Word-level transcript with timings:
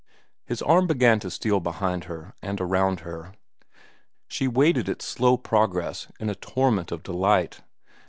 His 0.47 0.63
arm 0.63 0.87
began 0.87 1.19
to 1.19 1.29
steal 1.29 1.59
behind 1.59 2.05
her 2.05 2.33
and 2.41 2.59
around 2.59 3.01
her. 3.01 3.35
She 4.27 4.47
waited 4.47 4.89
its 4.89 5.05
slow 5.05 5.37
progress 5.37 6.07
in 6.19 6.27
a 6.27 6.33
torment 6.33 6.91
of 6.91 7.03
delight. 7.03 7.61